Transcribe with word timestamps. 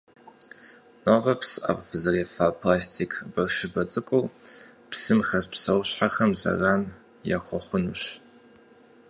Нобэ 1.03 1.33
псыӏэф 1.39 1.79
фызэрефа 1.87 2.47
пластик 2.61 3.11
бащырбэ 3.33 3.83
цӏыкур, 3.91 4.25
псым 4.89 5.19
хэс 5.27 5.45
псуэщхьэхэм 5.51 6.31
заран 6.41 6.81
яхуэхъунущ. 7.35 8.03